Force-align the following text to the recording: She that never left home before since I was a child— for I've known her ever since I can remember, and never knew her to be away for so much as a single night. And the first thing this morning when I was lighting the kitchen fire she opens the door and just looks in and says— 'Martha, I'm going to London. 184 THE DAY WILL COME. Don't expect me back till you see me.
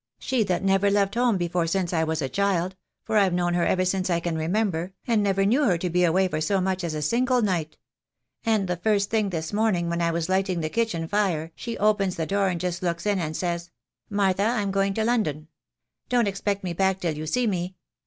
She 0.17 0.41
that 0.45 0.63
never 0.63 0.89
left 0.89 1.13
home 1.13 1.37
before 1.37 1.67
since 1.67 1.93
I 1.93 2.03
was 2.03 2.23
a 2.23 2.27
child— 2.27 2.75
for 3.05 3.17
I've 3.17 3.35
known 3.35 3.53
her 3.53 3.63
ever 3.67 3.85
since 3.85 4.09
I 4.09 4.19
can 4.19 4.35
remember, 4.35 4.93
and 5.05 5.21
never 5.21 5.45
knew 5.45 5.63
her 5.65 5.77
to 5.77 5.91
be 5.91 6.03
away 6.05 6.27
for 6.27 6.41
so 6.41 6.59
much 6.59 6.83
as 6.83 6.95
a 6.95 7.03
single 7.03 7.43
night. 7.43 7.77
And 8.43 8.67
the 8.67 8.77
first 8.77 9.11
thing 9.11 9.29
this 9.29 9.53
morning 9.53 9.89
when 9.89 10.01
I 10.01 10.09
was 10.09 10.27
lighting 10.27 10.61
the 10.61 10.69
kitchen 10.69 11.07
fire 11.07 11.51
she 11.55 11.77
opens 11.77 12.15
the 12.15 12.25
door 12.25 12.47
and 12.47 12.59
just 12.59 12.81
looks 12.81 13.05
in 13.05 13.19
and 13.19 13.37
says— 13.37 13.69
'Martha, 14.09 14.41
I'm 14.41 14.71
going 14.71 14.95
to 14.95 15.03
London. 15.05 15.35
184 15.35 15.35
THE 15.43 15.43
DAY 15.43 15.91
WILL 15.91 16.09
COME. 16.09 16.25
Don't 16.25 16.27
expect 16.27 16.63
me 16.63 16.73
back 16.73 16.99
till 16.99 17.15
you 17.15 17.27
see 17.27 17.45
me. 17.45 17.75